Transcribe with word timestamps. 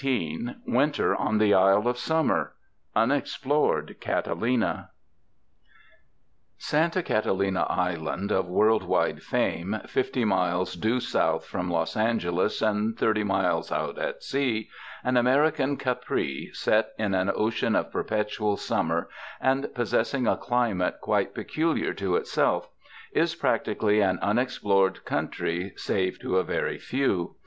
174 0.03 0.73
WINTER 0.73 1.15
ON 1.15 1.37
THE 1.37 1.53
ISLE 1.53 1.87
OF 1.87 1.95
SUMMER 1.95 2.53
I. 2.95 3.03
Unexplored 3.03 3.97
Catalina 3.99 4.89
SANTA 6.57 7.03
CATALINA 7.03 7.67
ISLAND 7.69 8.31
of 8.31 8.47
worldwide 8.47 9.21
fame, 9.21 9.79
fifty 9.85 10.25
miles 10.25 10.73
due 10.73 10.99
south 10.99 11.45
from 11.45 11.69
Los 11.69 11.95
Angeles 11.95 12.63
and 12.63 12.97
thirty 12.97 13.23
miles 13.23 13.71
out 13.71 13.99
at 13.99 14.23
sea— 14.23 14.69
an 15.03 15.17
American 15.17 15.77
Capri 15.77 16.49
set 16.51 16.93
in 16.97 17.13
an 17.13 17.31
ocean 17.35 17.75
of 17.75 17.91
perpetual 17.91 18.57
summer, 18.57 19.07
and 19.39 19.71
possessing 19.75 20.25
a 20.25 20.35
climate 20.35 20.99
quite 20.99 21.35
peculiar 21.35 21.93
to 21.93 22.15
itself— 22.15 22.67
is 23.11 23.35
practically 23.35 23.99
an 24.01 24.17
unexplored 24.23 25.05
country 25.05 25.73
save 25.75 26.17
to 26.21 26.37
a 26.37 26.43
very 26.43 26.79
few. 26.79 27.35